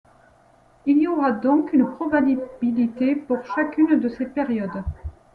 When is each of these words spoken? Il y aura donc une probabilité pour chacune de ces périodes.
Il 0.87 0.97
y 0.97 1.07
aura 1.07 1.31
donc 1.31 1.73
une 1.73 1.85
probabilité 1.85 3.15
pour 3.15 3.45
chacune 3.45 3.99
de 3.99 4.09
ces 4.09 4.25
périodes. 4.25 4.81